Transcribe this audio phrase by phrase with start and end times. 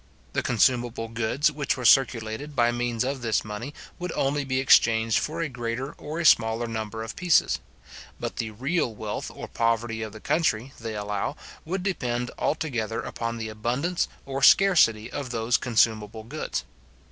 [0.33, 5.19] The consumable goods, which were circulated by means of this money, would only be exchanged
[5.19, 7.59] for a greater or a smaller number of pieces;
[8.19, 11.35] but the real wealth or poverty of the country, they allow,
[11.65, 16.63] would depend altogether upon the abundance or scarcity of those consumable goods.